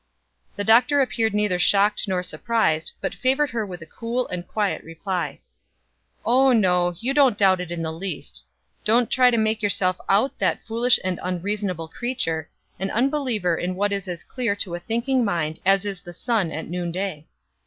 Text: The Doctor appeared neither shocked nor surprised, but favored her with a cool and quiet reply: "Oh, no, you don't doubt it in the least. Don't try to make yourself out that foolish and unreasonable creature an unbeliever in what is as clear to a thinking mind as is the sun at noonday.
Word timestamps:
The 0.55 0.63
Doctor 0.63 0.99
appeared 0.99 1.35
neither 1.35 1.59
shocked 1.59 2.07
nor 2.07 2.23
surprised, 2.23 2.93
but 3.01 3.13
favored 3.13 3.51
her 3.51 3.63
with 3.67 3.83
a 3.83 3.85
cool 3.85 4.27
and 4.29 4.47
quiet 4.47 4.83
reply: 4.83 5.41
"Oh, 6.25 6.53
no, 6.53 6.95
you 6.99 7.13
don't 7.13 7.37
doubt 7.37 7.61
it 7.61 7.69
in 7.71 7.83
the 7.83 7.93
least. 7.93 8.43
Don't 8.83 9.11
try 9.11 9.29
to 9.29 9.37
make 9.37 9.61
yourself 9.61 9.99
out 10.09 10.39
that 10.39 10.65
foolish 10.65 10.99
and 11.03 11.19
unreasonable 11.21 11.87
creature 11.87 12.49
an 12.79 12.89
unbeliever 12.89 13.55
in 13.55 13.75
what 13.75 13.91
is 13.91 14.07
as 14.07 14.23
clear 14.23 14.55
to 14.55 14.73
a 14.73 14.79
thinking 14.79 15.23
mind 15.23 15.59
as 15.67 15.85
is 15.85 16.01
the 16.01 16.13
sun 16.13 16.51
at 16.51 16.65
noonday. 16.67 17.27